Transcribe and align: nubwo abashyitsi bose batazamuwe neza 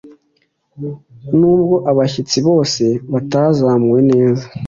nubwo 1.37 1.75
abashyitsi 1.91 2.37
bose 2.47 2.83
batazamuwe 3.11 3.99
neza 4.11 4.45